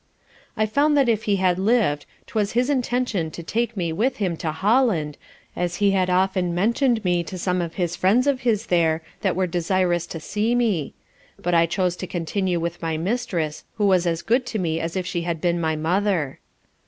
I 0.57 0.65
found 0.65 0.97
that 0.97 1.07
if 1.07 1.25
he 1.25 1.35
had 1.35 1.59
lived 1.59 2.07
'twas 2.25 2.53
his 2.53 2.71
intention 2.71 3.29
to 3.29 3.43
take 3.43 3.77
me 3.77 3.93
with 3.93 4.17
him 4.17 4.35
to 4.37 4.51
Holland, 4.51 5.15
as 5.55 5.75
he 5.75 5.91
had 5.91 6.09
often 6.09 6.55
mention'd 6.55 7.05
me 7.05 7.23
to 7.25 7.37
some 7.37 7.61
friends 7.69 8.25
of 8.25 8.39
his 8.41 8.65
there 8.65 9.03
that 9.21 9.35
were 9.35 9.45
desirous 9.45 10.07
to 10.07 10.19
see 10.19 10.55
me; 10.55 10.95
but 11.37 11.53
I 11.53 11.67
chose 11.67 11.95
to 11.97 12.07
continue 12.07 12.59
with 12.59 12.81
my 12.81 12.97
Mistress 12.97 13.63
who 13.75 13.85
was 13.85 14.07
as 14.07 14.23
good 14.23 14.47
to 14.47 14.57
me 14.57 14.79
as 14.79 14.95
if 14.95 15.05
she 15.05 15.21
had 15.21 15.39
been 15.39 15.61
my 15.61 15.75
mother. 15.75 16.39